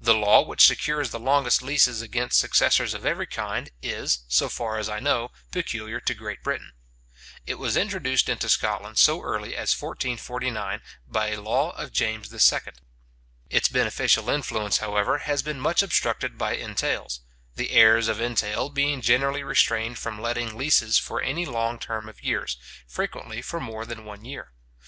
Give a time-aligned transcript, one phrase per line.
[0.00, 4.78] The law which secures the longest leases against successors of every kind, is, so far
[4.78, 6.74] as I know, peculiar to Great Britain.
[7.44, 12.72] It was introduced into Scotland so early as 1449, by a law of James II.
[13.50, 17.22] Its beneficial influence, however, has been much obstructed by entails;
[17.56, 22.22] the heirs of entail being generally restrained from letting leases for any long term of
[22.22, 24.52] years, frequently for more than one year.